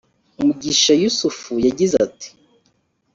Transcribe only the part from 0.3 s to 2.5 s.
Mugisha Yusuf yagize ati